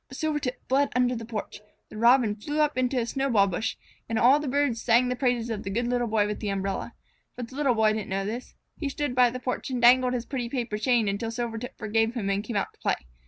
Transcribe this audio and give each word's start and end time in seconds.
Silvertip 0.11 0.67
fled 0.67 0.89
under 0.95 1.15
the 1.15 1.25
porch, 1.25 1.61
the 1.89 1.95
Robin 1.95 2.35
flew 2.35 2.59
up 2.59 2.75
onto 2.75 2.97
the 2.97 3.05
snowball 3.05 3.45
bush, 3.45 3.75
and 4.09 4.17
all 4.17 4.31
around 4.31 4.41
the 4.41 4.47
birds 4.47 4.81
sang 4.81 5.09
the 5.09 5.15
praises 5.15 5.51
of 5.51 5.61
the 5.61 5.69
good 5.69 5.85
Little 5.85 6.07
Boy 6.07 6.25
with 6.25 6.39
the 6.39 6.49
umbrella. 6.49 6.95
But 7.35 7.49
the 7.49 7.55
Little 7.55 7.75
Boy 7.75 7.93
didn't 7.93 8.09
know 8.09 8.25
this. 8.25 8.55
He 8.79 8.89
stood 8.89 9.13
by 9.13 9.29
the 9.29 9.39
porch 9.39 9.69
and 9.69 9.79
dangled 9.79 10.13
his 10.13 10.25
pretty 10.25 10.49
paper 10.49 10.79
chain 10.79 11.07
until 11.07 11.29
Silvertip 11.29 11.77
forgave 11.77 12.15
him 12.15 12.31
and 12.31 12.43
came 12.43 12.55
out 12.55 12.73
to 12.73 12.79
play. 12.79 12.95